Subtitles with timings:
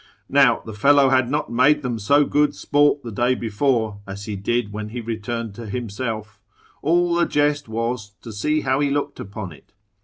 [0.29, 4.35] Now the fellow had not made them so good sport the day before as he
[4.35, 6.41] did when he returned to himself;
[6.81, 9.73] all the jest was, to see how he looked upon it.